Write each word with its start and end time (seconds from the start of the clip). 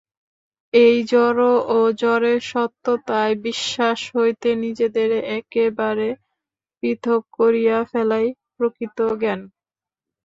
এই 0.73 0.95
জড় 1.07 1.43
ও 1.69 1.87
জড়ের 2.01 2.39
সত্যতায় 2.51 3.35
বিশ্বাস 3.45 3.99
হইতে 4.15 4.49
নিজেদের 4.63 5.09
একেবারে 5.37 6.07
পৃথক 6.83 7.21
করিয়া 7.37 7.77
ফেলাই 7.91 8.27
প্রকৃত 8.55 8.97
জ্ঞান। 9.21 9.41